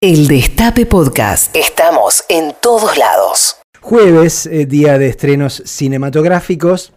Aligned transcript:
El 0.00 0.28
Destape 0.28 0.86
Podcast. 0.86 1.56
Estamos 1.56 2.22
en 2.28 2.54
todos 2.62 2.96
lados. 2.96 3.56
Jueves, 3.80 4.46
eh, 4.46 4.64
día 4.64 4.96
de 4.96 5.08
estrenos 5.08 5.60
cinematográficos. 5.66 6.92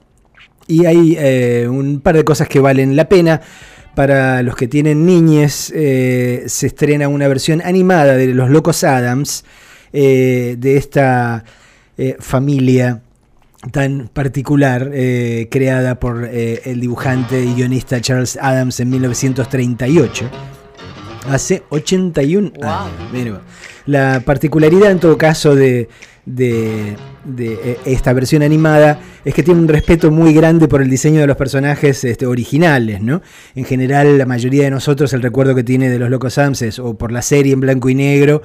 Y 0.68 0.86
hay 0.86 1.18
eh, 1.18 1.68
un 1.68 2.02
par 2.02 2.16
de 2.16 2.24
cosas 2.24 2.48
que 2.48 2.60
valen 2.60 2.96
la 2.96 3.10
pena. 3.10 3.42
Para 3.96 4.44
los 4.44 4.56
que 4.56 4.68
tienen 4.68 5.04
niñes, 5.08 5.74
eh, 5.76 6.44
se 6.46 6.68
estrena 6.68 7.08
una 7.08 7.28
versión 7.28 7.64
animada 7.66 8.14
de 8.14 8.28
Los 8.36 8.52
Locos 8.52 8.84
Adams, 8.84 9.46
de 9.92 10.78
esta 10.78 11.44
familia 12.20 13.02
tan 13.72 14.12
particular 14.14 14.92
creada 15.50 16.00
por 16.00 16.24
el 16.24 16.80
dibujante 16.80 17.44
y 17.44 17.56
guionista 17.56 18.00
Charles 18.00 18.38
Adams 18.40 18.80
en 18.80 18.92
1938 18.92 20.51
hace 21.30 21.64
81 21.70 22.52
años. 22.62 23.40
la 23.86 24.22
particularidad 24.26 24.92
en 24.92 25.00
todo 25.00 25.18
caso 25.18 25.56
de, 25.56 25.90
de, 26.26 26.96
eh, 27.38 27.78
esta 27.86 28.14
versión 28.14 28.44
animada 28.44 29.00
es 29.26 29.34
que 29.34 29.44
tiene 29.44 29.60
un 29.60 29.68
respeto 29.68 30.12
muy 30.12 30.34
grande 30.34 30.68
por 30.68 30.82
el 30.82 30.90
diseño 30.90 31.22
de 31.22 31.28
los 31.28 31.38
personajes 31.38 32.04
este, 32.04 32.26
originales, 32.26 33.02
¿no? 33.02 33.22
En 33.56 33.66
general, 33.66 34.18
la 34.18 34.26
mayoría 34.26 34.64
de 34.64 34.72
nosotros 34.72 35.14
el 35.14 35.22
recuerdo 35.22 35.56
que 35.56 35.64
tiene 35.64 35.90
de 35.90 36.00
los 36.00 36.10
Locos 36.10 36.38
Adams 36.38 36.80
o 36.80 36.96
por 36.96 37.12
la 37.12 37.22
serie 37.22 37.54
en 37.54 37.60
blanco 37.60 37.90
y 37.90 37.96
negro, 37.96 38.42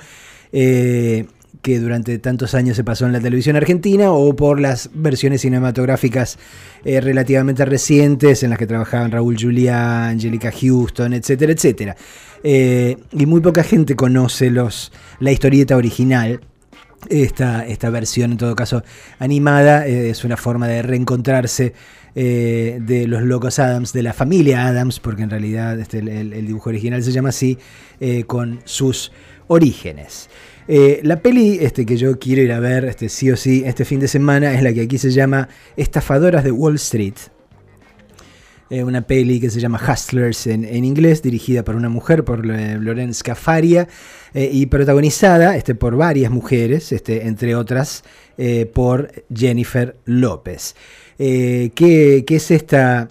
eh, 0.52 1.26
que 1.66 1.80
durante 1.80 2.16
tantos 2.20 2.54
años 2.54 2.76
se 2.76 2.84
pasó 2.84 3.06
en 3.06 3.12
la 3.12 3.18
televisión 3.18 3.56
argentina 3.56 4.12
o 4.12 4.36
por 4.36 4.60
las 4.60 4.88
versiones 4.94 5.40
cinematográficas 5.40 6.38
eh, 6.84 7.00
relativamente 7.00 7.64
recientes 7.64 8.44
en 8.44 8.50
las 8.50 8.58
que 8.60 8.68
trabajaban 8.68 9.10
Raúl 9.10 9.36
Juliá, 9.36 10.06
Angelica 10.06 10.52
Houston, 10.52 11.12
etcétera, 11.12 11.50
etcétera. 11.50 11.96
Eh, 12.44 12.96
y 13.10 13.26
muy 13.26 13.40
poca 13.40 13.64
gente 13.64 13.96
conoce 13.96 14.48
los, 14.48 14.92
la 15.18 15.32
historieta 15.32 15.76
original. 15.76 16.38
Esta, 17.08 17.66
esta 17.66 17.90
versión, 17.90 18.30
en 18.30 18.38
todo 18.38 18.54
caso, 18.54 18.84
animada, 19.18 19.88
eh, 19.88 20.10
es 20.10 20.22
una 20.24 20.36
forma 20.36 20.68
de 20.68 20.82
reencontrarse 20.82 21.74
de 22.16 23.04
los 23.06 23.22
locos 23.22 23.58
Adams, 23.58 23.92
de 23.92 24.02
la 24.02 24.12
familia 24.12 24.66
Adams, 24.66 25.00
porque 25.00 25.22
en 25.22 25.30
realidad 25.30 25.78
este, 25.78 25.98
el, 25.98 26.46
dibujo 26.46 26.70
original 26.70 27.02
se 27.02 27.12
llama 27.12 27.28
así, 27.28 27.58
con 28.26 28.60
sus 28.64 29.12
orígenes. 29.48 30.28
Eh, 30.68 31.00
la 31.04 31.20
peli 31.20 31.58
este, 31.60 31.86
que 31.86 31.96
yo 31.96 32.18
quiero 32.18 32.42
ir 32.42 32.52
a 32.52 32.58
ver 32.58 32.86
este, 32.86 33.08
sí 33.08 33.30
o 33.30 33.36
sí 33.36 33.62
este 33.64 33.84
fin 33.84 34.00
de 34.00 34.08
semana 34.08 34.52
es 34.52 34.62
la 34.62 34.72
que 34.72 34.80
aquí 34.82 34.98
se 34.98 35.10
llama 35.10 35.48
Estafadoras 35.76 36.42
de 36.42 36.50
Wall 36.50 36.74
Street. 36.76 37.14
Eh, 38.68 38.82
una 38.82 39.02
peli 39.02 39.38
que 39.38 39.50
se 39.50 39.60
llama 39.60 39.80
Hustlers 39.80 40.46
en, 40.48 40.84
inglés, 40.84 41.22
dirigida 41.22 41.64
por 41.64 41.76
una 41.76 41.88
mujer, 41.88 42.24
por 42.24 42.44
Lorenz 42.44 43.22
Cafaria, 43.22 43.86
eh, 44.34 44.50
y 44.52 44.66
protagonizada 44.66 45.56
este, 45.56 45.74
por 45.74 45.96
varias 45.96 46.30
mujeres, 46.30 46.92
este, 46.92 47.26
entre 47.26 47.54
otras 47.54 48.04
por 48.74 49.10
Jennifer 49.34 49.96
López. 50.04 50.74
¿qué, 51.16 51.72
¿Qué 52.26 52.36
es 52.36 52.50
esta 52.50 53.08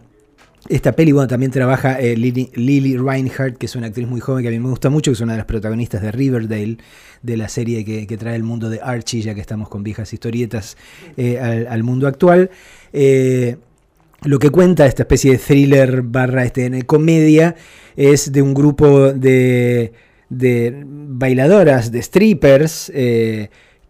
esta 0.67 0.93
peli, 0.93 1.11
bueno, 1.11 1.27
también 1.27 1.51
trabaja 1.51 1.99
eh, 1.99 2.17
Lily, 2.17 2.97
Reinhardt, 2.97 3.57
que 3.57 3.67
es 3.67 3.75
una 3.75 3.87
actriz 3.87 4.07
muy 4.07 4.19
joven 4.19 4.41
que 4.41 4.47
a 4.47 4.51
mí 4.51 4.59
me 4.59 4.69
gusta 4.69 4.89
mucho, 4.89 5.11
que 5.11 5.13
es 5.13 5.21
una 5.21 5.33
de 5.33 5.37
las 5.37 5.45
protagonistas 5.45 6.01
de 6.01 6.11
Riverdale, 6.11 6.77
de 7.21 7.37
la 7.37 7.49
serie 7.49 7.85
que, 7.85 8.17
trae 8.17 8.35
el 8.35 8.43
mundo 8.43 8.69
de 8.69 8.79
Archie, 8.81 9.21
ya 9.21 9.35
que 9.35 9.41
estamos 9.41 9.69
con 9.69 9.83
viejas 9.83 10.11
historietas 10.11 10.75
eh, 11.17 11.37
al, 11.69 11.83
mundo 11.83 12.07
actual. 12.07 12.49
Eh, 12.93 13.57
lo 14.25 14.39
que 14.39 14.49
cuenta 14.49 14.85
esta 14.85 15.03
especie 15.03 15.31
de 15.31 15.37
thriller 15.37 16.01
barra 16.01 16.43
este, 16.43 16.83
comedia 16.83 17.55
es 17.95 18.31
de 18.31 18.41
un 18.41 18.53
grupo 18.53 19.13
de, 19.13 19.93
de 20.29 20.83
bailadoras, 20.85 21.91
de 21.91 22.01
strippers, 22.01 22.91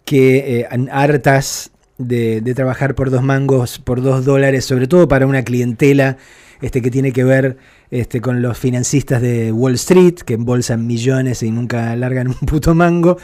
que 0.05 0.67
hartas 0.91 1.71
de, 1.97 2.41
de 2.41 2.53
trabajar 2.53 2.93
por 2.95 3.09
dos 3.09 3.23
mangos, 3.23 3.79
por 3.79 4.01
dos 4.01 4.25
dólares, 4.25 4.65
sobre 4.65 4.87
todo 4.87 5.07
para 5.07 5.25
una 5.25 5.43
clientela 5.43 6.17
este, 6.61 6.81
que 6.81 6.91
tiene 6.91 7.11
que 7.11 7.23
ver 7.23 7.57
este, 7.91 8.21
con 8.21 8.41
los 8.41 8.57
financistas 8.57 9.21
de 9.21 9.51
Wall 9.51 9.75
Street, 9.75 10.15
que 10.15 10.33
embolsan 10.35 10.87
millones 10.87 11.43
y 11.43 11.51
nunca 11.51 11.95
largan 11.95 12.27
un 12.41 12.47
puto 12.47 12.73
mango, 12.73 13.17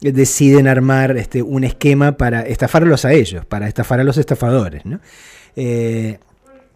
deciden 0.00 0.68
armar 0.68 1.16
este, 1.16 1.42
un 1.42 1.64
esquema 1.64 2.16
para 2.16 2.42
estafarlos 2.42 3.04
a 3.04 3.12
ellos, 3.12 3.44
para 3.44 3.68
estafar 3.68 4.00
a 4.00 4.04
los 4.04 4.16
estafadores. 4.16 4.82
Eh, 5.56 6.18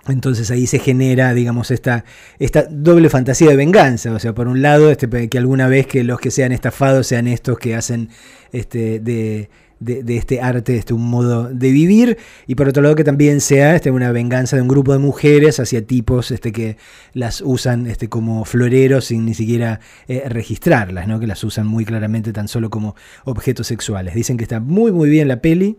entonces 0.09 0.51
ahí 0.51 0.67
se 0.67 0.79
genera, 0.79 1.33
digamos, 1.33 1.71
esta, 1.71 2.05
esta 2.39 2.65
doble 2.69 3.09
fantasía 3.09 3.49
de 3.49 3.57
venganza. 3.57 4.13
O 4.13 4.19
sea, 4.19 4.35
por 4.35 4.49
un 4.49 4.61
lado, 4.63 4.91
este, 4.91 5.29
que 5.29 5.39
alguna 5.39 5.69
vez 5.69 5.87
que 5.87 6.03
los 6.03 6.19
que 6.19 6.31
sean 6.31 6.53
estafados 6.53 7.07
sean 7.07 7.29
estos 7.29 7.59
que 7.59 7.77
hacen 7.77 8.09
este, 8.53 8.99
de, 8.99 9.49
de, 9.79 10.17
este 10.17 10.41
arte, 10.41 10.77
este, 10.77 10.95
un 10.95 11.09
modo 11.09 11.49
de 11.49 11.71
vivir, 11.71 12.19
y 12.47 12.55
por 12.55 12.69
otro 12.69 12.83
lado 12.83 12.95
que 12.95 13.05
también 13.05 13.41
sea 13.41 13.77
este, 13.77 13.91
una 13.91 14.13
venganza 14.13 14.57
de 14.57 14.63
un 14.63 14.69
grupo 14.69 14.93
de 14.93 14.99
mujeres 14.99 15.61
hacia 15.61 15.87
tipos 15.87 16.31
este, 16.31 16.53
que 16.53 16.77
las 17.13 17.41
usan 17.41 17.87
este, 17.87 18.09
como 18.09 18.45
floreros 18.45 19.07
sin 19.07 19.25
ni 19.25 19.35
siquiera 19.35 19.81
eh, 20.09 20.25
registrarlas, 20.27 21.07
¿no? 21.07 21.21
que 21.21 21.27
las 21.27 21.43
usan 21.45 21.67
muy 21.67 21.85
claramente 21.85 22.33
tan 22.33 22.49
solo 22.49 22.71
como 22.71 22.95
objetos 23.25 23.67
sexuales. 23.67 24.15
Dicen 24.15 24.37
que 24.37 24.45
está 24.45 24.61
muy 24.61 24.93
muy 24.93 25.11
bien 25.11 25.29
la 25.29 25.41
peli. 25.41 25.79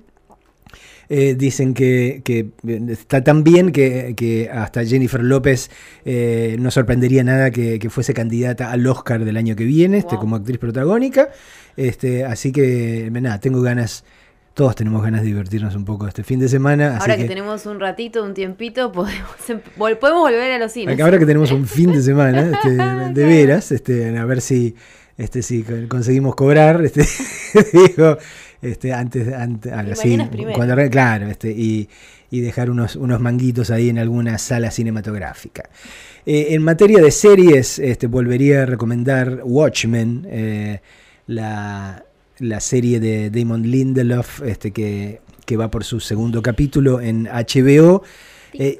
Eh, 1.15 1.35
dicen 1.35 1.75
que, 1.75 2.23
que, 2.25 2.47
está 2.91 3.23
tan 3.23 3.43
bien 3.43 3.71
que, 3.71 4.49
hasta 4.51 4.83
Jennifer 4.83 5.23
López 5.23 5.69
eh, 6.05 6.55
no 6.59 6.71
sorprendería 6.71 7.23
nada 7.23 7.51
que, 7.51 7.87
fuese 7.91 8.15
candidata 8.15 8.71
al 8.71 8.87
Oscar 8.87 9.23
del 9.23 9.37
año 9.37 9.55
que 9.55 9.63
viene 9.63 9.99
este, 9.99 10.17
como 10.17 10.37
actriz 10.37 10.57
protagónica. 10.57 11.29
Este, 11.77 12.25
así 12.25 12.51
que, 12.51 13.09
nada, 13.11 13.39
tengo 13.39 13.61
ganas. 13.61 14.05
Todos 14.55 14.75
tenemos 14.75 15.03
ganas 15.03 15.21
de 15.21 15.27
divertirnos 15.27 15.75
un 15.75 15.85
poco 15.85 16.07
este 16.07 16.23
fin 16.23 16.39
de 16.39 16.49
semana. 16.49 16.97
Ahora 16.97 17.15
que, 17.15 17.25
tenemos 17.25 17.67
un 17.67 17.79
ratito, 17.79 18.23
un 18.23 18.33
tiempito, 18.33 18.91
podemos, 18.91 19.49
em, 19.49 19.59
podemos 19.77 20.21
volver 20.21 20.53
a 20.53 20.57
los 20.57 20.71
cines. 20.71 20.99
Ahora 20.99 21.19
que 21.19 21.27
tenemos 21.27 21.51
un 21.51 21.67
fin 21.67 21.91
de 21.91 22.01
semana, 22.01 22.53
este, 22.53 22.69
de 22.71 23.23
veras, 23.23 23.71
este, 23.71 24.17
a 24.17 24.25
ver 24.25 24.41
si, 24.41 24.73
este, 25.19 25.43
si 25.43 25.63
conseguimos 25.87 26.33
cobrar. 26.33 26.83
Este, 26.83 27.05
digo, 27.71 28.17
este, 28.63 28.93
antes, 28.93 29.33
antes 29.33 29.71
así, 29.73 30.17
cuando, 30.55 30.75
claro, 30.89 31.27
este, 31.27 31.51
y, 31.51 31.89
y, 32.31 32.39
dejar 32.39 32.69
unos, 32.69 32.95
unos 32.95 33.19
manguitos 33.19 33.69
ahí 33.69 33.89
en 33.89 33.99
alguna 33.99 34.37
sala 34.37 34.71
cinematográfica. 34.71 35.69
Eh, 36.25 36.47
en 36.51 36.63
materia 36.63 37.01
de 37.01 37.11
series, 37.11 37.79
este, 37.79 38.07
volvería 38.07 38.63
a 38.63 38.65
recomendar 38.65 39.41
Watchmen. 39.43 40.25
Eh, 40.29 40.79
la, 41.27 42.03
serie 42.59 42.99
de 42.99 43.29
Damon 43.29 43.63
Lindelof, 43.63 44.41
este, 44.43 44.71
que, 44.71 45.21
que, 45.45 45.57
va 45.57 45.69
por 45.69 45.83
su 45.83 45.99
segundo 45.99 46.41
capítulo 46.41 47.01
en 47.01 47.25
HBO. 47.25 48.03
Eh, 48.53 48.77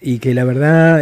y 0.00 0.18
que 0.18 0.34
la 0.34 0.44
verdad, 0.44 1.00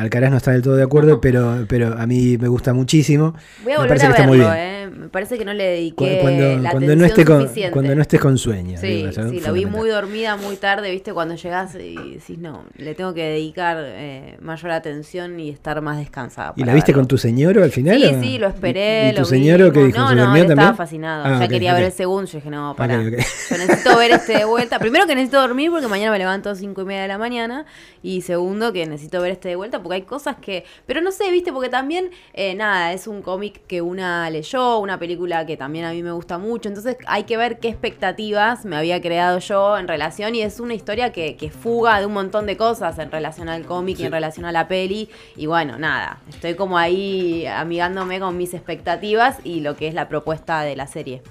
Alcaraz 0.00 0.30
no 0.30 0.36
está 0.36 0.50
del 0.50 0.62
todo 0.62 0.76
de 0.76 0.82
acuerdo, 0.82 1.20
pero, 1.20 1.64
pero 1.68 1.98
a 1.98 2.06
mí 2.06 2.36
me 2.38 2.48
gusta 2.48 2.74
muchísimo. 2.74 3.34
Voy 3.64 3.72
a 3.72 3.80
me 3.80 3.88
parece 3.88 4.06
a 4.06 4.08
que 4.08 4.12
está 4.12 4.26
muy 4.26 4.38
bien. 4.38 4.79
Me 4.88 5.08
parece 5.08 5.38
que 5.38 5.44
no 5.44 5.52
le 5.52 5.64
dediqué 5.64 6.18
cuando, 6.20 6.56
la 6.58 6.70
cuando 6.70 6.96
no 6.96 7.04
esté 7.04 7.24
con, 7.24 7.48
Cuando 7.72 7.94
no 7.94 8.02
estés 8.02 8.20
con 8.20 8.38
sueño. 8.38 8.78
Sí, 8.80 9.06
sí, 9.12 9.40
lo 9.40 9.52
vi 9.52 9.66
muy 9.66 9.88
dormida, 9.88 10.36
muy 10.36 10.56
tarde, 10.56 10.90
viste, 10.90 11.12
cuando 11.12 11.34
llegás 11.34 11.74
y 11.74 11.94
decís, 11.94 12.38
no, 12.38 12.64
le 12.76 12.94
tengo 12.94 13.14
que 13.14 13.24
dedicar 13.24 13.76
eh, 13.80 14.36
mayor 14.40 14.70
atención 14.72 15.38
y 15.40 15.50
estar 15.50 15.80
más 15.80 15.98
descansada. 15.98 16.52
¿Y 16.56 16.64
la 16.64 16.74
viste 16.74 16.92
con 16.92 17.06
tu 17.06 17.18
señor 17.18 17.58
al 17.58 17.70
final? 17.70 18.00
Sí, 18.00 18.14
sí, 18.22 18.38
lo 18.38 18.48
esperé. 18.48 19.10
¿Y, 19.10 19.14
tu 19.14 19.24
señor 19.24 19.72
que 19.72 19.84
dijo? 19.84 19.98
No, 19.98 20.14
no, 20.14 20.36
estaba 20.36 20.74
fascinado. 20.74 21.24
Ah, 21.24 21.40
ya 21.40 21.48
quería 21.48 21.74
ver 21.74 21.84
el 21.84 21.92
segundo, 21.92 22.30
yo 22.30 22.38
dije, 22.38 22.50
no, 22.50 22.74
para. 22.76 23.02
Yo 23.02 23.10
necesito 23.10 23.96
ver 23.96 24.12
este 24.12 24.38
de 24.38 24.44
vuelta. 24.44 24.78
Primero 24.90 25.06
que 25.06 25.14
necesito 25.14 25.40
dormir 25.40 25.70
porque 25.70 25.88
mañana 25.88 26.10
me 26.12 26.18
levanto 26.18 26.50
a 26.50 26.54
cinco 26.54 26.82
y 26.82 26.84
media 26.84 27.02
de 27.02 27.08
la 27.08 27.18
mañana. 27.18 27.66
Y 28.02 28.22
segundo 28.22 28.72
que 28.72 28.86
necesito 28.86 29.20
ver 29.20 29.32
este 29.32 29.48
de 29.48 29.56
vuelta 29.56 29.82
porque 29.82 29.96
hay 29.96 30.02
cosas 30.02 30.36
que... 30.40 30.64
Pero 30.86 31.00
no 31.00 31.12
sé, 31.12 31.30
viste, 31.30 31.52
porque 31.52 31.68
también, 31.68 32.10
eh, 32.32 32.54
nada, 32.54 32.92
es 32.92 33.06
un 33.06 33.22
cómic 33.22 33.60
que 33.66 33.82
una 33.82 34.28
leyó, 34.30 34.69
una 34.78 34.98
película 34.98 35.44
que 35.46 35.56
también 35.56 35.84
a 35.84 35.92
mí 35.92 36.02
me 36.02 36.12
gusta 36.12 36.38
mucho, 36.38 36.68
entonces 36.68 36.96
hay 37.06 37.24
que 37.24 37.36
ver 37.36 37.58
qué 37.58 37.68
expectativas 37.68 38.64
me 38.64 38.76
había 38.76 39.00
creado 39.00 39.38
yo 39.38 39.78
en 39.78 39.88
relación 39.88 40.34
y 40.34 40.42
es 40.42 40.60
una 40.60 40.74
historia 40.74 41.12
que, 41.12 41.36
que 41.36 41.50
fuga 41.50 42.00
de 42.00 42.06
un 42.06 42.12
montón 42.12 42.46
de 42.46 42.56
cosas 42.56 42.98
en 42.98 43.10
relación 43.10 43.48
al 43.48 43.64
cómic 43.64 43.98
y 44.00 44.04
en 44.04 44.12
relación 44.12 44.46
a 44.46 44.52
la 44.52 44.68
peli. 44.68 45.08
Y 45.36 45.46
bueno, 45.46 45.78
nada, 45.78 46.20
estoy 46.28 46.54
como 46.54 46.78
ahí 46.78 47.46
amigándome 47.46 48.20
con 48.20 48.36
mis 48.36 48.54
expectativas 48.54 49.38
y 49.44 49.60
lo 49.60 49.76
que 49.76 49.88
es 49.88 49.94
la 49.94 50.08
propuesta 50.08 50.62
de 50.62 50.76
la 50.76 50.86
serie. 50.86 51.22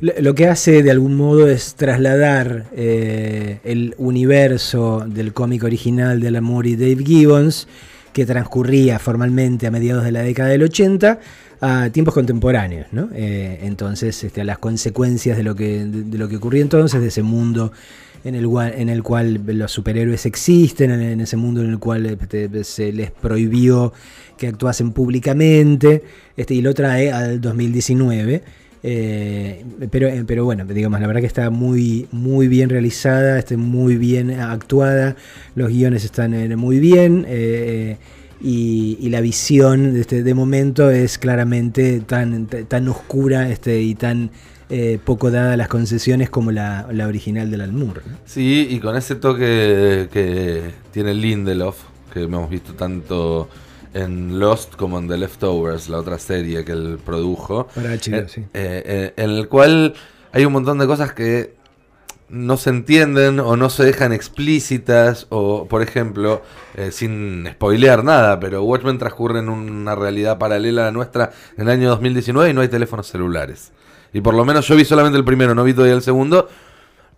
Lo 0.00 0.34
que 0.34 0.48
hace 0.48 0.82
de 0.82 0.90
algún 0.90 1.14
modo 1.14 1.46
es 1.46 1.74
trasladar 1.74 2.64
eh, 2.72 3.60
el 3.64 3.94
universo 3.98 5.04
del 5.06 5.34
cómic 5.34 5.62
original 5.62 6.20
de 6.20 6.38
Amour 6.38 6.66
y 6.66 6.76
Dave 6.76 7.04
Gibbons 7.04 7.68
que 8.14 8.24
transcurría 8.24 8.98
formalmente 8.98 9.66
a 9.66 9.70
mediados 9.70 10.04
de 10.04 10.12
la 10.12 10.22
década 10.22 10.48
del 10.48 10.62
80 10.62 11.20
a 11.60 11.90
tiempos 11.90 12.14
contemporáneos, 12.14 12.86
¿no? 12.92 13.10
Eh, 13.14 13.60
entonces, 13.62 14.24
este, 14.24 14.40
a 14.40 14.44
las 14.44 14.58
consecuencias 14.58 15.36
de 15.36 15.42
lo 15.42 15.54
que, 15.54 15.84
de, 15.84 16.18
lo 16.18 16.28
que 16.28 16.36
ocurrió 16.36 16.62
entonces, 16.62 17.00
de 17.00 17.08
ese 17.08 17.22
mundo 17.22 17.72
en 18.24 18.34
el, 18.34 18.48
en 18.74 18.88
el 18.88 19.02
cual 19.02 19.40
los 19.46 19.70
superhéroes 19.70 20.24
existen, 20.26 20.90
en, 20.90 21.20
ese 21.20 21.36
mundo 21.36 21.62
en 21.62 21.70
el 21.70 21.78
cual 21.78 22.06
este, 22.06 22.64
se 22.64 22.92
les 22.92 23.10
prohibió 23.10 23.92
que 24.38 24.48
actuasen 24.48 24.92
públicamente, 24.92 26.02
este, 26.36 26.54
y 26.54 26.62
lo 26.62 26.72
trae 26.72 27.12
al 27.12 27.40
2019. 27.40 28.42
Eh, 28.82 29.62
pero, 29.90 30.08
pero 30.26 30.46
bueno, 30.46 30.64
digamos, 30.64 30.98
la 30.98 31.06
verdad 31.06 31.20
que 31.20 31.26
está 31.26 31.50
muy, 31.50 32.08
muy 32.10 32.48
bien 32.48 32.70
realizada, 32.70 33.38
está 33.38 33.54
muy 33.58 33.96
bien 33.96 34.30
actuada, 34.30 35.16
los 35.54 35.68
guiones 35.68 36.06
están 36.06 36.32
muy 36.58 36.78
bien. 36.78 37.26
Eh, 37.28 37.98
y, 38.40 39.08
la 39.10 39.20
visión 39.20 39.94
de, 39.94 40.00
este, 40.00 40.22
de 40.22 40.34
momento 40.34 40.90
es 40.90 41.18
claramente 41.18 42.00
tan, 42.00 42.46
tan 42.46 42.88
oscura 42.88 43.50
este, 43.50 43.82
y 43.82 43.94
tan 43.94 44.30
eh, 44.70 44.98
poco 45.04 45.30
dada 45.30 45.54
a 45.54 45.56
las 45.56 45.68
concesiones 45.68 46.30
como 46.30 46.52
la, 46.52 46.86
original 47.06 47.50
del 47.50 47.60
Almur. 47.60 48.02
Sí, 48.24 48.68
y 48.70 48.78
con 48.78 48.96
ese 48.96 49.16
toque 49.16 50.08
que 50.12 50.62
tiene 50.92 51.12
Lindelof, 51.12 51.76
que 52.12 52.22
hemos 52.22 52.48
visto 52.48 52.74
tanto 52.74 53.48
en 53.92 54.38
Lost 54.38 54.76
como 54.76 54.98
en 54.98 55.08
The 55.08 55.18
Leftovers, 55.18 55.88
la 55.88 55.98
otra 55.98 56.18
serie 56.18 56.64
que 56.64 56.72
él 56.72 56.98
produjo. 57.04 57.66
Para 57.74 57.94
eh, 57.94 57.98
sí. 58.00 58.44
Eh, 58.54 59.12
en 59.16 59.30
el 59.30 59.48
cual 59.48 59.94
hay 60.32 60.44
un 60.44 60.52
montón 60.52 60.78
de 60.78 60.86
cosas 60.86 61.12
que 61.12 61.59
no 62.30 62.56
se 62.56 62.70
entienden 62.70 63.40
o 63.40 63.56
no 63.56 63.70
se 63.70 63.84
dejan 63.84 64.12
explícitas 64.12 65.26
o, 65.30 65.66
por 65.66 65.82
ejemplo, 65.82 66.42
eh, 66.74 66.92
sin 66.92 67.48
spoilear 67.50 68.04
nada, 68.04 68.38
pero 68.38 68.62
Watchmen 68.62 68.98
transcurre 68.98 69.40
en 69.40 69.48
una 69.48 69.94
realidad 69.94 70.38
paralela 70.38 70.82
a 70.82 70.84
la 70.86 70.92
nuestra 70.92 71.32
en 71.56 71.62
el 71.62 71.70
año 71.70 71.88
2019 71.90 72.50
y 72.50 72.54
no 72.54 72.60
hay 72.60 72.68
teléfonos 72.68 73.08
celulares. 73.08 73.72
Y 74.12 74.20
por 74.20 74.34
lo 74.34 74.44
menos 74.44 74.66
yo 74.66 74.76
vi 74.76 74.84
solamente 74.84 75.18
el 75.18 75.24
primero, 75.24 75.54
no 75.54 75.64
vi 75.64 75.74
todavía 75.74 75.94
el 75.94 76.02
segundo. 76.02 76.48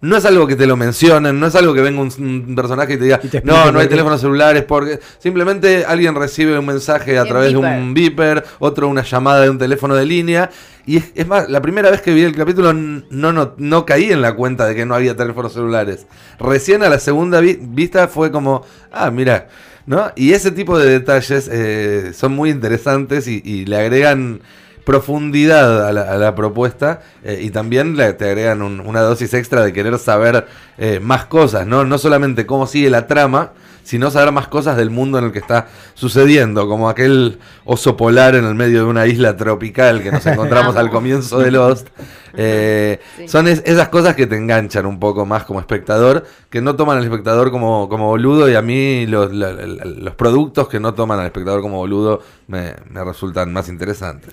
No 0.02 0.16
es 0.16 0.24
algo 0.24 0.48
que 0.48 0.56
te 0.56 0.66
lo 0.66 0.76
mencionen, 0.76 1.38
no 1.38 1.46
es 1.46 1.54
algo 1.54 1.72
que 1.72 1.80
venga 1.80 2.00
un, 2.00 2.54
personaje 2.56 2.94
y 2.94 2.96
te 2.96 3.04
diga, 3.04 3.20
no, 3.44 3.70
no 3.70 3.78
hay 3.78 3.86
teléfonos 3.86 4.20
celulares, 4.20 4.64
porque 4.64 4.98
simplemente 5.20 5.84
alguien 5.86 6.16
recibe 6.16 6.58
un 6.58 6.66
mensaje 6.66 7.20
a 7.20 7.24
través 7.24 7.52
de 7.52 7.58
un 7.58 7.94
beeper, 7.94 8.44
otro 8.58 8.88
una 8.88 9.04
llamada 9.04 9.42
de 9.42 9.50
un 9.50 9.58
teléfono 9.58 9.94
de 9.94 10.04
línea. 10.04 10.50
Y 10.86 10.96
es, 10.96 11.28
más, 11.28 11.48
la 11.48 11.62
primera 11.62 11.88
vez 11.88 12.02
que 12.02 12.12
vi 12.12 12.22
el 12.22 12.34
capítulo 12.34 12.72
no, 12.72 13.32
no, 13.32 13.54
no 13.56 13.86
caí 13.86 14.10
en 14.10 14.22
la 14.22 14.34
cuenta 14.34 14.66
de 14.66 14.74
que 14.74 14.84
no 14.84 14.96
había 14.96 15.14
teléfonos 15.16 15.52
celulares. 15.52 16.08
Recién 16.40 16.82
a 16.82 16.88
la 16.88 16.98
segunda 16.98 17.40
vista 17.40 18.08
fue 18.08 18.32
como, 18.32 18.66
ah, 18.90 19.12
mira, 19.12 19.46
¿no? 19.86 20.10
Y 20.16 20.32
ese 20.32 20.50
tipo 20.50 20.80
de 20.80 20.90
detalles 20.90 21.48
eh, 21.52 22.10
son 22.12 22.32
muy 22.32 22.50
interesantes 22.50 23.28
y 23.28 23.66
le 23.66 23.76
agregan 23.76 24.40
profundidad 24.84 25.88
a 25.88 26.18
la, 26.18 26.34
propuesta 26.34 27.00
eh, 27.22 27.40
y 27.42 27.50
también 27.50 27.96
le, 27.96 28.12
te 28.14 28.26
agregan 28.26 28.62
una 28.62 29.00
dosis 29.00 29.32
extra 29.34 29.62
de 29.62 29.72
querer 29.72 29.98
saber 29.98 30.46
eh, 30.78 31.00
más 31.00 31.26
cosas, 31.26 31.66
¿no? 31.66 31.84
No 31.84 31.98
solamente 31.98 32.46
cómo 32.46 32.66
sigue 32.66 32.90
la 32.90 33.06
trama, 33.06 33.52
sino 33.82 34.10
saber 34.10 34.32
más 34.32 34.48
cosas 34.48 34.76
del 34.76 34.90
mundo 34.90 35.18
en 35.18 35.24
el 35.24 35.32
que 35.32 35.38
está 35.38 35.68
sucediendo, 35.94 36.68
como 36.68 36.88
aquel 36.88 37.38
oso 37.64 37.96
polar 37.96 38.34
en 38.34 38.44
el 38.44 38.54
medio 38.54 38.80
de 38.80 38.84
una 38.84 39.06
isla 39.06 39.36
tropical 39.36 40.02
que 40.02 40.12
nos 40.12 40.24
encontramos 40.26 40.76
al 40.76 40.90
comienzo 40.90 41.38
de 41.38 41.50
Lost. 41.50 41.88
Eh, 42.34 43.00
son 43.26 43.46
esas 43.48 43.88
cosas 43.88 44.14
que 44.14 44.26
te 44.26 44.36
enganchan 44.36 44.86
un 44.86 44.98
poco 44.98 45.26
más 45.26 45.44
como 45.44 45.60
espectador, 45.60 46.24
que 46.48 46.60
no 46.60 46.76
toman 46.76 46.98
al 46.98 47.04
espectador 47.04 47.50
como, 47.50 47.88
como 47.88 48.06
boludo 48.06 48.48
y 48.48 48.54
a 48.54 48.62
mí 48.62 49.06
los, 49.06 49.32
los, 49.32 50.14
productos 50.14 50.68
que 50.68 50.80
no 50.80 50.94
toman 50.94 51.18
al 51.18 51.26
espectador 51.26 51.60
como 51.60 51.78
boludo 51.78 52.22
me, 52.46 52.74
me 52.88 53.04
resultan 53.04 53.52
más 53.52 53.68
interesantes. 53.68 54.32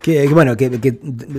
Que, 0.00 0.26
bueno, 0.28 0.56
que, 0.56 0.70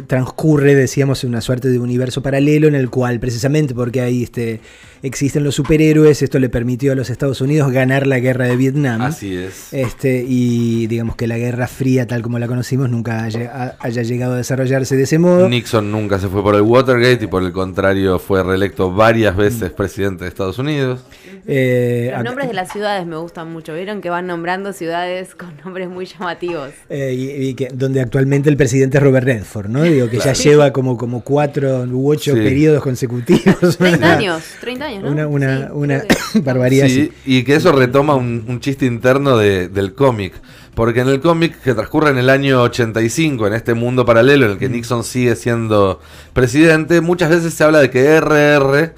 transcurre, 0.05 0.75
decíamos, 0.75 1.23
en 1.23 1.31
una 1.31 1.41
suerte 1.41 1.69
de 1.69 1.79
universo 1.79 2.21
paralelo 2.21 2.67
en 2.67 2.75
el 2.75 2.91
cual, 2.91 3.19
precisamente 3.19 3.73
porque 3.73 4.01
ahí 4.01 4.21
este, 4.21 4.59
existen 5.01 5.43
los 5.43 5.55
superhéroes, 5.55 6.21
esto 6.21 6.37
le 6.37 6.47
permitió 6.47 6.91
a 6.91 6.95
los 6.95 7.09
Estados 7.09 7.41
Unidos 7.41 7.71
ganar 7.71 8.05
la 8.05 8.19
guerra 8.19 8.45
de 8.45 8.55
Vietnam. 8.55 9.01
Así 9.01 9.35
es. 9.35 9.73
Este, 9.73 10.23
y 10.27 10.85
digamos 10.85 11.15
que 11.15 11.25
la 11.25 11.39
Guerra 11.39 11.67
Fría, 11.67 12.05
tal 12.05 12.21
como 12.21 12.37
la 12.37 12.47
conocimos, 12.47 12.87
nunca 12.87 13.23
haya, 13.23 14.03
llegado 14.03 14.33
a 14.33 14.37
desarrollarse 14.37 14.95
de 14.95 15.03
ese 15.03 15.17
modo. 15.17 15.49
Nixon 15.49 15.91
nunca 15.91 16.19
se 16.19 16.27
fue 16.27 16.43
por 16.43 16.53
el 16.53 16.61
Watergate 16.61 17.25
y 17.25 17.27
por 17.27 17.41
el 17.41 17.51
contrario 17.51 18.19
fue 18.19 18.43
reelecto 18.43 18.91
varias 18.91 19.35
veces 19.35 19.71
presidente 19.71 20.25
de 20.25 20.29
Estados 20.29 20.59
Unidos. 20.59 21.01
Eh, 21.47 22.11
los 22.13 22.23
nombres 22.23 22.47
de 22.47 22.53
las 22.53 22.71
ciudades 22.71 23.07
me 23.07 23.15
gustan 23.15 23.51
mucho. 23.51 23.73
Vieron 23.73 24.01
que 24.01 24.11
van 24.11 24.27
nombrando 24.27 24.71
ciudades 24.73 25.33
con 25.33 25.51
nombres 25.65 25.89
muy 25.89 26.05
llamativos. 26.05 26.69
Eh, 26.89 27.15
y, 27.17 27.53
que, 27.55 27.69
donde 27.73 28.01
actualmente 28.01 28.50
el 28.51 28.57
presidente 28.57 28.97
es 28.97 29.03
Robert 29.03 29.25
Redford, 29.25 29.67
¿no? 29.67 29.83
Digo, 29.83 30.09
que 30.09 30.19
ya 30.19 30.33
lleva 30.33 30.71
como, 30.71 30.97
como 30.97 31.21
cuatro 31.21 31.83
u 31.83 32.11
ocho 32.11 32.33
periodos 32.33 32.83
consecutivos. 32.83 33.77
30 33.77 34.11
años, 34.13 34.43
30 34.59 34.85
años, 34.85 35.03
¿no? 35.15 35.29
Una, 35.29 35.71
una, 35.73 36.03
barbaridad. 36.43 36.87
Sí, 36.87 37.11
y 37.25 37.43
que 37.43 37.55
eso 37.55 37.71
retoma 37.71 38.15
un, 38.15 38.59
chiste 38.59 38.85
interno 38.85 39.37
del 39.37 39.93
cómic. 39.93 40.33
Porque 40.75 41.01
en 41.01 41.09
el 41.09 41.19
cómic 41.19 41.61
que 41.61 41.73
transcurre 41.73 42.11
en 42.11 42.17
el 42.17 42.29
año 42.29 42.61
85, 42.61 43.47
en 43.47 43.53
este 43.53 43.73
mundo 43.73 44.05
paralelo 44.05 44.45
en 44.45 44.53
el 44.53 44.57
que 44.57 44.69
mm. 44.69 44.71
Nixon 44.71 45.03
sigue 45.03 45.35
siendo 45.35 45.99
presidente, 46.33 47.01
muchas 47.01 47.29
veces 47.29 47.53
se 47.53 47.63
habla 47.63 47.79
de 47.79 47.89
que 47.89 48.19
RR 48.19 48.93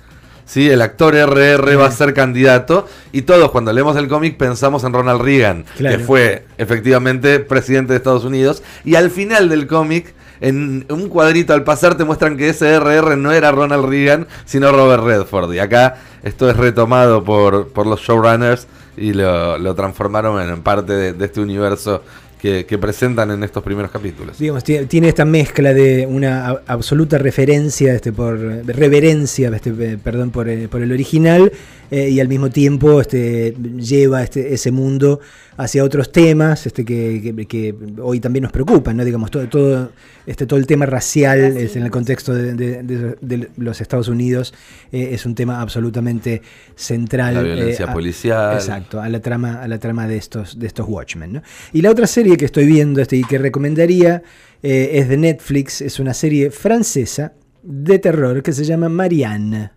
¿sí? 0.45 0.69
El 0.69 0.81
actor 0.81 1.15
RR 1.15 1.75
va 1.75 1.87
a 1.87 1.91
ser 1.91 2.13
candidato 2.13 2.87
y 3.11 3.23
todos 3.23 3.51
cuando 3.51 3.73
leemos 3.73 3.95
el 3.97 4.07
cómic 4.07 4.37
pensamos 4.37 4.83
en 4.83 4.93
Ronald 4.93 5.21
Reagan, 5.21 5.65
que 5.77 5.99
fue 5.99 6.45
efectivamente 6.57 7.39
presidente 7.39 7.93
de 7.93 7.97
Estados 7.97 8.25
Unidos, 8.25 8.63
y 8.83 8.95
al 8.95 9.09
final 9.09 9.49
del 9.49 9.67
cómic 9.67 10.13
en 10.41 10.85
un 10.89 11.07
cuadrito 11.07 11.53
al 11.53 11.63
pasar 11.63 11.95
te 11.95 12.03
muestran 12.03 12.35
que 12.35 12.49
ese 12.49 12.77
RR 12.77 13.15
no 13.15 13.31
era 13.31 13.51
Ronald 13.51 13.85
Reagan, 13.85 14.27
sino 14.45 14.71
Robert 14.71 15.03
Redford. 15.03 15.53
Y 15.53 15.59
acá 15.59 15.95
esto 16.21 16.49
es 16.49 16.57
retomado 16.57 17.23
por, 17.23 17.69
por 17.69 17.87
los 17.87 18.01
showrunners 18.01 18.67
y 18.97 19.13
lo, 19.13 19.73
transformaron 19.75 20.41
en 20.41 20.61
parte 20.61 21.13
de 21.13 21.25
este 21.25 21.39
universo 21.39 22.03
que, 22.43 22.77
presentan 22.77 23.31
en 23.31 23.41
estos 23.41 23.63
primeros 23.63 23.89
capítulos. 23.89 24.37
Digamos, 24.37 24.65
tiene 24.65 25.07
esta 25.07 25.23
mezcla 25.23 25.73
de 25.73 26.05
una 26.05 26.59
absoluta 26.67 27.17
referencia, 27.17 27.93
este, 27.93 28.11
por 28.11 28.37
reverencia, 28.37 29.49
este, 29.55 29.71
perdón, 29.97 30.31
por, 30.31 30.49
eh, 30.49 30.67
por 30.67 30.81
el 30.81 30.91
original, 30.91 31.53
eh, 31.89 32.09
y 32.09 32.19
al 32.19 32.27
mismo 32.27 32.49
tiempo 32.49 32.99
este, 32.99 33.55
lleva 33.77 34.23
este, 34.23 34.53
ese 34.53 34.71
mundo 34.71 35.21
hacia 35.57 35.83
otros 35.83 36.11
temas 36.11 36.65
este, 36.65 36.85
que, 36.85 37.75
hoy 38.01 38.19
también 38.19 38.43
nos 38.43 38.51
preocupan, 38.51 38.97
¿no? 38.97 39.05
Digamos, 39.05 39.31
todo, 39.31 39.47
todo, 39.47 39.91
este, 40.25 40.45
todo 40.45 40.59
el 40.59 40.67
tema 40.67 40.85
racial 40.85 41.39
es, 41.39 41.75
en 41.75 41.83
el 41.83 41.91
contexto 41.91 42.33
de, 42.33 43.49
los 43.57 43.81
Estados 43.81 44.07
Unidos 44.07 44.53
eh, 44.91 45.09
es 45.11 45.25
un 45.25 45.35
tema 45.35 45.61
absolutamente 45.61 46.41
central. 46.75 47.35
La 47.35 47.41
violencia 47.41 47.85
eh, 47.85 47.93
policial. 47.93 48.55
Exacto, 48.55 49.01
a 49.01 49.09
la 49.09 49.19
trama, 49.19 49.61
a 49.61 49.67
la 49.67 49.79
trama 49.79 50.07
de 50.07 50.17
estos, 50.17 50.59
de 50.59 50.67
estos 50.67 50.87
Watchmen. 50.87 51.41
Y 51.71 51.81
la 51.81 51.91
otra 51.91 52.07
serie 52.07 52.37
que 52.37 52.45
estoy 52.45 52.65
viendo 52.65 53.01
este, 53.01 53.17
y 53.17 53.23
que 53.23 53.37
recomendaría 53.37 54.23
es 54.61 55.09
de 55.09 55.17
Netflix, 55.17 55.81
es 55.81 55.99
una 55.99 56.13
serie 56.13 56.49
francesa 56.49 57.33
de 57.63 57.99
terror 57.99 58.41
que 58.41 58.53
se 58.53 58.63
llama 58.63 58.87
Marianne. 58.87 59.71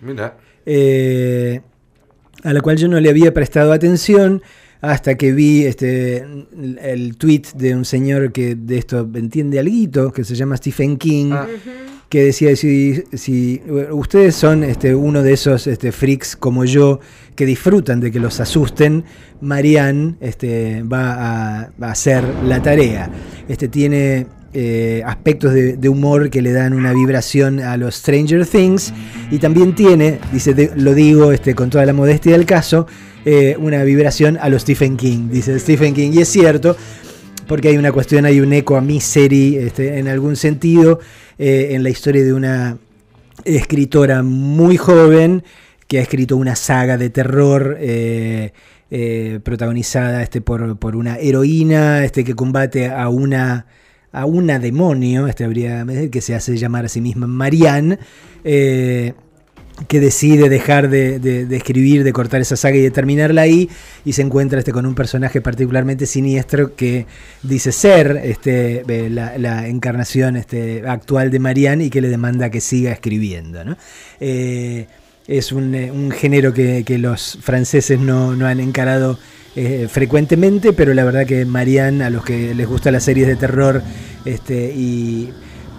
Mira. 0.00 0.36
Eh, 0.66 1.60
a 2.44 2.52
la 2.52 2.60
cual 2.60 2.76
yo 2.76 2.88
no 2.88 3.00
le 3.00 3.08
había 3.08 3.32
prestado 3.32 3.72
atención 3.72 4.42
hasta 4.80 5.16
que 5.16 5.32
vi 5.32 5.64
este, 5.64 6.24
el 6.80 7.16
tweet 7.16 7.42
de 7.54 7.74
un 7.74 7.84
señor 7.84 8.32
que 8.32 8.54
de 8.54 8.78
esto 8.78 9.08
entiende 9.14 9.58
algo, 9.58 10.12
que 10.12 10.24
se 10.24 10.34
llama 10.34 10.56
Stephen 10.56 10.96
King, 10.96 11.30
ah. 11.32 11.46
que 12.08 12.24
decía, 12.24 12.54
si, 12.54 13.02
si 13.12 13.60
ustedes 13.90 14.36
son 14.36 14.62
este, 14.62 14.94
uno 14.94 15.22
de 15.22 15.32
esos 15.32 15.66
este, 15.66 15.90
freaks 15.92 16.36
como 16.36 16.64
yo 16.64 17.00
que 17.34 17.44
disfrutan 17.44 18.00
de 18.00 18.10
que 18.10 18.20
los 18.20 18.40
asusten, 18.40 19.04
Marianne 19.40 20.16
este, 20.20 20.82
va, 20.82 21.62
a, 21.62 21.72
va 21.80 21.88
a 21.88 21.92
hacer 21.92 22.24
la 22.44 22.62
tarea. 22.62 23.10
Este, 23.48 23.68
tiene 23.68 24.26
eh, 24.54 25.02
aspectos 25.04 25.52
de, 25.52 25.88
humor 25.90 26.30
que 26.30 26.40
le 26.40 26.52
dan 26.52 26.72
una 26.72 26.94
vibración 26.94 27.60
a 27.60 27.76
los 27.76 27.96
Stranger 27.96 28.46
Things 28.46 28.94
y 29.30 29.40
también 29.40 29.74
tiene, 29.74 30.20
dice, 30.32 30.70
lo 30.74 30.94
digo 30.94 31.32
este, 31.32 31.54
con 31.54 31.68
toda 31.68 31.84
la 31.84 31.92
modestia 31.92 32.32
del 32.32 32.46
caso, 32.46 32.86
eh, 33.26 33.56
una 33.58 33.84
vibración 33.84 34.38
a 34.40 34.48
los 34.48 34.62
Stephen 34.62 34.96
King, 34.96 35.28
dice 35.30 35.58
Stephen 35.58 35.92
King, 35.92 36.12
y 36.14 36.22
es 36.22 36.30
cierto, 36.30 36.78
porque 37.46 37.68
hay 37.68 37.76
una 37.76 37.92
cuestión, 37.92 38.24
hay 38.24 38.40
un 38.40 38.50
eco 38.54 38.76
a 38.76 38.80
Misery 38.80 39.56
este, 39.56 39.98
en 39.98 40.08
algún 40.08 40.34
sentido, 40.34 40.98
eh, 41.38 41.68
en 41.72 41.82
la 41.82 41.90
historia 41.90 42.24
de 42.24 42.32
una 42.32 42.78
escritora 43.44 44.22
muy 44.22 44.78
joven 44.78 45.42
que 45.86 45.98
ha 45.98 46.02
escrito 46.02 46.38
una 46.38 46.56
saga 46.56 46.96
de 46.96 47.10
terror. 47.10 47.78
protagonizada 49.44 50.22
este, 50.22 50.40
por, 50.40 50.78
por, 50.78 50.96
una 50.96 51.18
heroína 51.18 52.02
este, 52.02 52.24
que 52.24 52.34
combate 52.34 52.88
a 52.88 53.10
una 53.10 53.66
a 54.12 54.24
una 54.24 54.58
demonio, 54.58 55.26
este 55.26 55.44
habría 55.44 55.84
que 56.10 56.20
se 56.20 56.34
hace 56.34 56.56
llamar 56.56 56.86
a 56.86 56.88
sí 56.88 57.00
misma 57.00 57.26
Marianne, 57.26 57.98
eh, 58.44 59.14
que 59.86 60.00
decide 60.00 60.48
dejar 60.48 60.88
de, 60.88 61.46
escribir, 61.50 62.02
de 62.02 62.12
cortar 62.12 62.40
esa 62.40 62.56
saga 62.56 62.76
y 62.76 62.80
de 62.80 62.90
terminarla 62.90 63.42
ahí, 63.42 63.68
y 64.04 64.12
se 64.12 64.22
encuentra 64.22 64.58
este, 64.58 64.72
con 64.72 64.86
un 64.86 64.94
personaje 64.94 65.40
particularmente 65.40 66.06
siniestro 66.06 66.74
que 66.74 67.06
dice 67.42 67.70
ser 67.70 68.20
este, 68.24 68.82
la, 69.10 69.68
encarnación 69.68 70.36
este, 70.36 70.82
actual 70.86 71.30
de 71.30 71.38
Marianne 71.38 71.84
y 71.84 71.90
que 71.90 72.00
le 72.00 72.08
demanda 72.08 72.50
que 72.50 72.60
siga 72.60 72.90
escribiendo. 72.90 73.60
Eh, 74.18 74.88
es 75.28 75.52
un, 75.52 76.10
género 76.10 76.54
que, 76.54 76.98
los 76.98 77.38
franceses 77.42 78.00
no, 78.00 78.30
han 78.46 78.60
encarado 78.60 79.18
eh, 79.54 79.86
frecuentemente, 79.88 80.72
pero 80.72 80.94
la 80.94 81.04
verdad 81.04 81.26
que 81.26 81.44
Marianne, 81.44 82.02
a 82.02 82.10
los 82.10 82.24
que 82.24 82.54
les 82.54 82.66
gustan 82.66 82.94
las 82.94 83.04
series 83.04 83.26
de 83.28 83.36
terror 83.36 83.82
este, 84.24 84.72
y 84.74 85.30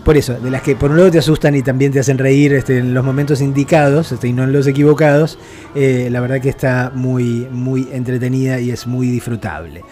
por 0.06 0.18
eso, 0.18 0.40
de 0.40 0.52
las 0.52 0.62
que 0.62 0.76
por 0.76 0.92
un 0.92 0.98
lado 0.98 1.10
te 1.10 1.18
asustan 1.18 1.56
y 1.56 1.64
también 1.64 1.92
te 1.92 2.00
hacen 2.00 2.20
reír 2.20 2.54
este, 2.54 2.78
en 2.78 2.94
los 2.94 3.04
momentos 3.04 3.42
indicados 3.42 4.12
este, 4.12 4.28
y 4.28 4.34
no 4.34 4.44
en 4.44 4.54
los 4.54 4.68
equivocados, 4.68 5.40
eh, 5.74 6.10
la 6.12 6.22
verdad 6.22 6.40
que 6.40 6.50
está 6.50 6.92
muy, 6.94 7.48
muy 7.52 7.88
entretenida 7.92 8.60
y 8.60 8.70
es 8.70 8.86
muy 8.86 9.10
disfrutable. 9.10 9.84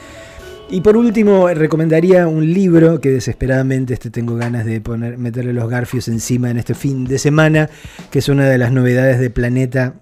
Y 0.69 0.81
por 0.81 0.97
último, 0.97 1.47
recomendaría 1.47 2.27
un 2.27 2.53
libro 2.53 2.99
que 2.99 3.09
desesperadamente 3.09 3.93
este, 3.93 4.09
tengo 4.09 4.35
ganas 4.35 4.65
de 4.65 4.81
poner, 4.81 5.17
meterle 5.17 5.53
los 5.53 5.69
garfios 5.69 6.07
encima 6.09 6.49
en 6.49 6.57
este 6.57 6.73
fin 6.73 7.05
de 7.05 7.19
semana, 7.19 7.69
que 8.11 8.19
es 8.19 8.27
una 8.27 8.49
de 8.49 8.57
las 8.57 8.71
novedades 8.71 9.19
de 9.19 9.29
Planeta 9.29 9.95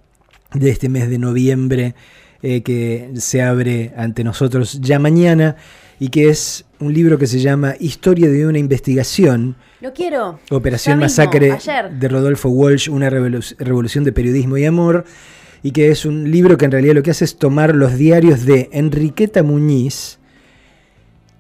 de 0.54 0.70
este 0.72 0.90
mes 0.90 1.10
de 1.10 1.20
noviembre, 1.20 1.94
eh, 2.42 2.64
que 2.64 3.12
se 3.16 3.44
abre 3.44 3.94
ante 3.96 4.24
nosotros 4.24 4.80
ya 4.82 4.98
mañana, 4.98 5.56
y 6.00 6.10
que 6.10 6.30
es 6.30 6.66
un 6.80 6.94
libro 6.94 7.18
que 7.20 7.28
se 7.28 7.40
llama 7.40 7.76
Historia 7.80 8.30
de 8.30 8.48
una 8.48 8.58
investigación 8.58 9.56
lo 9.86 9.94
quiero. 9.94 10.40
Operación 10.50 10.98
Masacre 10.98 11.60
de 11.92 12.08
Rodolfo 12.08 12.50
Walsh, 12.50 12.90
una 12.90 13.08
revolución 13.12 14.04
de 14.04 14.12
periodismo 14.12 14.58
y 14.58 14.66
amor. 14.66 15.06
Y 15.62 15.72
que 15.74 15.92
es 15.92 16.06
un 16.06 16.32
libro 16.32 16.58
que 16.58 16.66
en 16.66 16.72
realidad 16.72 16.96
lo 16.96 17.04
que 17.04 17.12
hace 17.12 17.24
es 17.24 17.38
tomar 17.38 17.76
los 17.76 17.96
diarios 17.96 18.46
de 18.46 18.68
Enriqueta 18.72 19.44
Muñiz. 19.44 20.18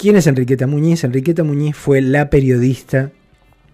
¿Quién 0.05 0.17
es 0.17 0.27
Enriqueta 0.27 0.67
Muñiz? 0.67 1.03
Enriqueta 1.03 1.43
Muñiz 1.43 1.75
fue 1.75 1.99
la 1.99 2.29
periodista 2.29 3.11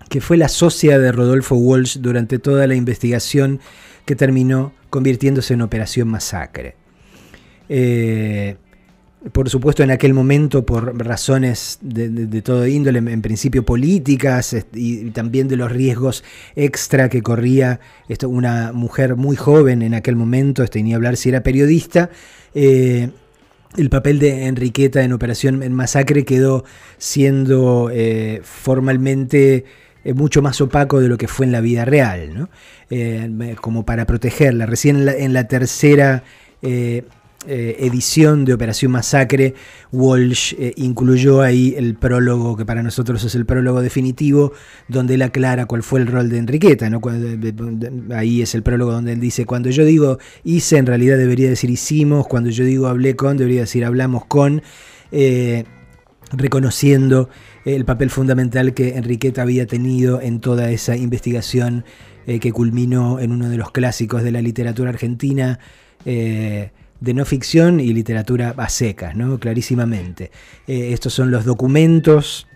que 0.08 0.22
fue 0.22 0.38
la 0.38 0.48
socia 0.48 0.98
de 0.98 1.12
Rodolfo 1.12 1.56
Walsh 1.56 1.98
durante 1.98 2.40
toda 2.40 2.68
la 2.68 2.76
investigación 2.76 3.60
que 4.06 4.16
terminó 4.16 4.72
convirtiéndose 4.90 5.56
en 5.56 5.62
Operación 5.62 6.08
Masacre. 6.08 6.78
Eh, 7.68 8.56
por 9.34 9.50
supuesto 9.50 9.84
en 9.84 9.92
aquel 9.92 10.14
momento 10.14 10.66
por 10.66 10.98
razones 11.06 11.80
de, 11.82 12.42
todo 12.42 12.66
índole, 12.66 13.00
en 13.00 13.22
principio 13.22 13.66
políticas 13.66 14.56
y 14.74 15.12
también 15.12 15.50
de 15.50 15.58
los 15.58 15.70
riesgos 15.70 16.24
extra 16.56 17.10
que 17.10 17.22
corría 17.22 17.82
una 18.26 18.72
mujer 18.72 19.18
muy 19.18 19.36
joven 19.36 19.82
en 19.82 19.94
aquel 19.96 20.16
momento, 20.16 20.64
este, 20.64 20.82
ni 20.82 20.94
hablar 20.94 21.18
si 21.18 21.28
era 21.28 21.44
periodista. 21.44 22.10
Eh, 22.54 23.10
el 23.78 23.90
papel 23.90 24.20
de 24.20 24.46
Enriqueta 24.48 25.04
en 25.04 25.14
Operación 25.14 25.64
en 25.64 25.74
Masacre 25.74 26.26
quedó 26.26 26.66
siendo 26.98 27.90
eh, 27.92 28.42
formalmente 28.44 29.66
eh, 30.04 30.14
mucho 30.14 30.42
más 30.42 30.60
opaco 30.62 31.00
de 31.00 31.08
lo 31.08 31.18
que 31.18 31.28
fue 31.28 31.46
en 31.46 31.52
la 31.52 31.62
vida 31.62 31.86
real, 31.86 32.50
como 33.62 33.86
para 33.86 34.06
protegerla. 34.06 34.66
Recién 34.66 35.08
en 35.08 35.34
la, 35.34 35.48
tercera 35.48 36.24
eh, 37.48 37.78
edición 37.80 38.46
de 38.46 38.54
Operación 38.54 38.92
Masacre, 38.92 39.56
Walsh 39.92 40.54
eh, 40.60 40.74
incluyó 40.76 41.42
ahí 41.42 41.74
el 41.76 41.96
prólogo, 41.96 42.56
que 42.56 42.68
para 42.68 42.84
nosotros 42.84 43.24
es 43.24 43.34
el 43.34 43.48
prólogo 43.48 43.82
definitivo, 43.82 44.54
donde 44.88 45.16
él 45.16 45.24
aclara 45.24 45.66
cuál 45.66 45.82
fue 45.82 46.02
el 46.02 46.08
rol 46.08 46.30
de 46.30 46.38
Enriqueta. 46.38 46.88
¿no? 46.92 47.02
ahí 48.14 48.44
es 48.44 48.54
el 48.54 48.62
prólogo 48.62 48.92
donde 48.92 49.14
él 49.14 49.20
dice, 49.20 49.48
cuando 49.48 49.72
yo 49.72 49.86
digo 49.86 50.20
hice, 50.44 50.78
en 50.78 50.86
realidad 50.86 51.18
debería 51.18 51.50
decir 51.50 51.72
hicimos, 51.72 52.28
cuando 52.28 52.52
yo 52.52 52.64
digo 52.64 52.86
hablé 52.86 53.16
con, 53.16 53.38
debería 53.38 53.62
decir 53.62 53.86
hablamos 53.86 54.26
con, 54.26 54.62
eh, 55.12 55.64
reconociendo 56.32 57.28
el 57.66 57.86
papel 57.86 58.12
fundamental 58.12 58.76
que 58.76 58.98
Enriqueta 58.98 59.42
había 59.42 59.66
tenido 59.66 60.22
en 60.22 60.42
toda 60.42 60.70
esa 60.70 60.96
investigación 60.96 61.86
que 62.28 62.52
culminó 62.52 63.20
en 63.20 63.32
uno 63.32 63.50
de 63.50 63.58
los 63.58 63.72
clásicos 63.72 64.22
de 64.22 64.32
la 64.32 64.42
literatura 64.44 64.92
argentina 64.92 65.60
de 67.02 67.14
no 67.16 67.26
ficción 67.26 67.80
y 67.80 67.92
literatura 67.94 68.54
a 68.56 68.70
secas, 68.70 69.16
¿no? 69.16 69.40
clarísimamente. 69.40 70.32
Eh, 70.68 70.94
estos 70.94 71.14
son 71.14 71.32
los 71.32 71.44
documentos 71.44 72.48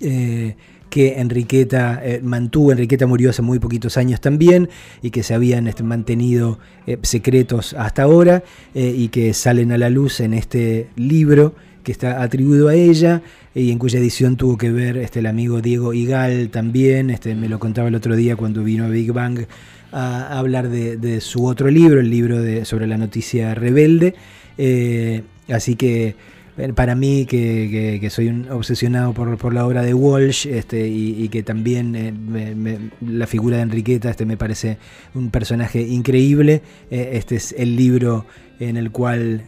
eh, 0.00 0.56
que 0.90 1.20
Enriqueta 1.20 2.00
eh, 2.02 2.20
mantuvo. 2.22 2.72
Enriqueta 2.72 3.06
murió 3.06 3.30
hace 3.30 3.40
muy 3.40 3.60
poquitos 3.60 3.96
años 3.96 4.20
también 4.20 4.68
y 5.00 5.10
que 5.10 5.22
se 5.22 5.32
habían 5.32 5.68
este, 5.68 5.84
mantenido 5.84 6.58
secretos 7.02 7.74
hasta 7.74 8.02
ahora 8.02 8.42
y 8.74 9.08
que 9.08 9.34
salen 9.34 9.72
a 9.72 9.78
la 9.78 9.90
luz 9.90 10.20
en 10.20 10.32
este 10.32 10.88
libro 10.96 11.54
que 11.88 11.92
está 11.92 12.22
atribuido 12.22 12.68
a 12.68 12.74
ella 12.74 13.22
y 13.54 13.72
en 13.72 13.78
cuya 13.78 13.98
edición 13.98 14.36
tuvo 14.36 14.58
que 14.58 14.70
ver 14.70 14.98
este, 14.98 15.20
el 15.20 15.26
amigo 15.26 15.62
Diego 15.62 15.94
Igal 15.94 16.50
también, 16.50 17.08
este, 17.08 17.34
me 17.34 17.48
lo 17.48 17.58
contaba 17.58 17.88
el 17.88 17.94
otro 17.94 18.14
día 18.14 18.36
cuando 18.36 18.62
vino 18.62 18.84
a 18.84 18.88
Big 18.90 19.10
Bang 19.10 19.46
a, 19.90 20.38
hablar 20.38 20.68
de, 20.68 21.20
su 21.22 21.46
otro 21.46 21.70
libro, 21.70 21.98
el 21.98 22.10
libro 22.10 22.42
de, 22.42 22.66
sobre 22.66 22.86
la 22.86 22.98
noticia 22.98 23.54
rebelde. 23.54 24.14
Eh, 24.58 25.22
así 25.48 25.76
que 25.76 26.14
eh, 26.58 26.72
para 26.74 26.94
mí, 26.94 27.24
que, 27.24 28.06
soy 28.10 28.28
un 28.28 28.50
obsesionado 28.50 29.14
por, 29.14 29.54
la 29.54 29.66
obra 29.66 29.80
de 29.80 29.94
Walsh 29.94 30.46
este, 30.46 30.88
y, 30.88 31.26
que 31.30 31.42
también 31.42 31.96
eh, 31.96 32.78
la 33.00 33.26
figura 33.26 33.56
de 33.56 33.62
Enriqueta 33.62 34.10
este, 34.10 34.26
me 34.26 34.36
parece 34.36 34.76
un 35.14 35.30
personaje 35.30 35.80
increíble, 35.80 36.60
este 36.90 37.36
es 37.36 37.54
el 37.56 37.76
libro 37.76 38.26
en 38.60 38.76
el 38.76 38.90
cual 38.90 39.44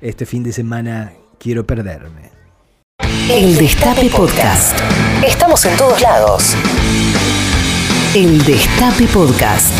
este 0.00 0.26
fin 0.26 0.44
de 0.44 0.52
semana 0.52 1.10
quiero 1.38 1.66
perderme. 1.66 2.30
El 3.30 3.56
Destape 3.56 4.08
Podcast. 4.10 4.78
Estamos 5.26 5.64
en 5.64 5.76
todos 5.76 6.00
lados. 6.00 6.54
El 8.14 8.44
Destape 8.44 9.06
Podcast. 9.08 9.72